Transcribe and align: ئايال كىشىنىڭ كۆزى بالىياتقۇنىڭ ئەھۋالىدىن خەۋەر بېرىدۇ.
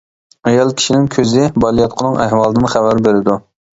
ئايال 0.51 0.71
كىشىنىڭ 0.79 1.03
كۆزى 1.15 1.49
بالىياتقۇنىڭ 1.65 2.17
ئەھۋالىدىن 2.25 2.69
خەۋەر 2.77 3.03
بېرىدۇ. 3.09 3.37